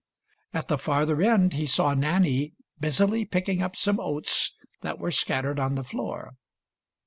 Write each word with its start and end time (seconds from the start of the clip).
At 0.51 0.67
the 0.67 0.79
farther 0.79 1.21
end 1.21 1.53
he 1.53 1.67
saw 1.67 1.93
Nanny 1.93 2.53
busily 2.79 3.23
picking 3.23 3.61
up 3.61 3.75
some 3.75 3.99
oats 3.99 4.55
that 4.81 4.97
were 4.97 5.11
scattered 5.11 5.59
on 5.59 5.75
the 5.75 5.83
floor. 5.83 6.31